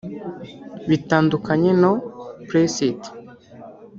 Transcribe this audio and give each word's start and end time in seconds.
bitandukanye 0.89 1.71
no 1.81 1.93
Press 2.47 2.75
It 2.89 3.01